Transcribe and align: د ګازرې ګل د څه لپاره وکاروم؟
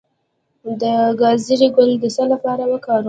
د 0.81 0.83
ګازرې 1.19 1.67
ګل 1.75 1.89
د 2.01 2.05
څه 2.15 2.23
لپاره 2.31 2.63
وکاروم؟ 2.71 2.99